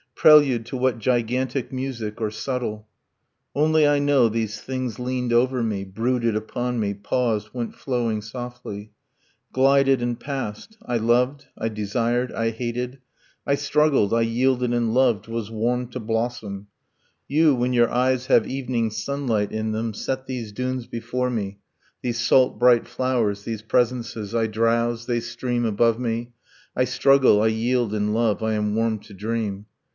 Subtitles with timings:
[0.15, 2.87] Prelude to what gigantic music, or subtle?
[3.55, 8.91] Only I know these things leaned over me, Brooded upon me, paused, went flowing softly,
[9.51, 10.77] Glided and passed.
[10.85, 12.99] I loved, I desired, I hated,
[13.47, 16.67] I struggled, I yielded and loved, was warmed to blossom...
[17.27, 21.59] You, when your eyes have evening sunlight in them, Set these dunes before me,
[22.03, 24.33] these salt bright flowers, These presences....
[24.35, 26.33] I drowse, they stream above me,
[26.75, 29.65] I struggle, I yield and love, I am warmed to dream.